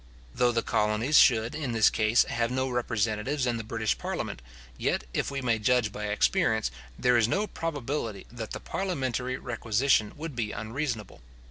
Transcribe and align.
Though 0.33 0.51
the 0.51 0.63
colonies 0.63 1.19
should, 1.19 1.53
in 1.53 1.73
this 1.73 1.91
case, 1.91 2.23
have 2.23 2.49
no 2.49 2.69
representatives 2.71 3.45
in 3.45 3.57
the 3.57 3.63
British 3.63 3.95
parliament, 3.99 4.41
yet, 4.75 5.03
if 5.13 5.29
we 5.29 5.43
may 5.43 5.59
judge 5.59 5.91
by 5.91 6.05
experience, 6.05 6.71
there 6.97 7.17
is 7.17 7.27
no 7.27 7.45
probability 7.45 8.25
that 8.31 8.49
the 8.49 8.59
parliamentary 8.59 9.37
requisition 9.37 10.13
would 10.15 10.35
be 10.35 10.51
unreasonable. 10.53 11.21